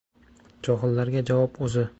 Johillarga 0.69 1.25
javob 1.31 1.63
oʼzi 1.69 1.89